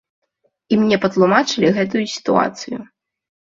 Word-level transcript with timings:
І 0.73 0.79
мне 0.83 0.97
патлумачылі 1.03 1.71
гэтую 1.77 2.03
сітуацыю. 2.17 2.83